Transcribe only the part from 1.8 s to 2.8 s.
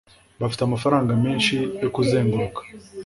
yo kuzenguruka